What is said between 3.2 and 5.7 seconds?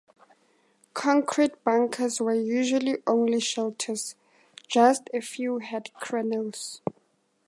shelters; just a few